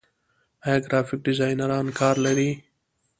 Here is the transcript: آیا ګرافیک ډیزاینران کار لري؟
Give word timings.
آیا 0.63 0.77
ګرافیک 0.89 1.19
ډیزاینران 1.25 1.87
کار 1.99 2.15
لري؟ 2.25 2.49